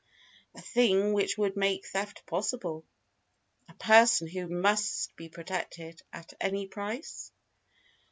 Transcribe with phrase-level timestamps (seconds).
[0.55, 2.83] A thing which would make theft possible?
[3.69, 7.31] A person who must be protected at any price?